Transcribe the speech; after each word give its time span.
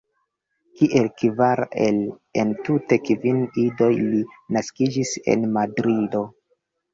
Kiel 0.79 1.09
kvara 1.17 1.67
el 1.87 1.99
entute 2.43 2.97
kvin 3.09 3.43
idoj 3.65 3.91
li 4.07 4.23
naskiĝis 4.59 5.13
en 5.35 5.47
Madrido. 5.61 6.25